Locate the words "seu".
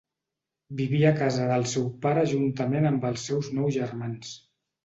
1.73-1.85